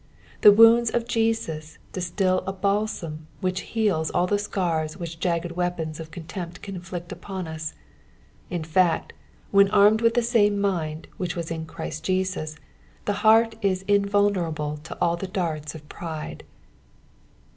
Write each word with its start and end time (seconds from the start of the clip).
The 0.41 0.51
wounds 0.51 0.89
of 0.89 1.05
Jesns 1.05 1.77
di«til 1.93 2.39
a 2.47 2.53
Balsam 2.53 3.27
which 3.39 3.61
heals 3.61 4.09
all 4.09 4.25
the 4.25 4.39
scars 4.39 4.97
which 4.97 5.17
the 5.17 5.19
jagged 5.21 5.51
weapons 5.51 5.99
of 5.99 6.09
contempt 6.09 6.63
can 6.63 6.73
inflict 6.73 7.11
upon 7.11 7.47
us; 7.47 7.75
ia 8.51 8.63
fact, 8.63 9.13
when 9.51 9.69
armed 9.69 10.01
with 10.01 10.15
the 10.15 10.23
same 10.23 10.59
mind 10.59 11.07
which 11.17 11.35
was 11.35 11.51
in 11.51 11.67
Christ 11.67 12.03
Jeaui, 12.05 12.57
the 13.05 13.13
heart 13.21 13.53
is 13.61 13.85
invulnerable 13.87 14.77
to 14.77 14.97
all 14.99 15.17
the 15.17 15.27
darts 15.27 15.75
of 15.75 15.87
pride. 15.87 16.45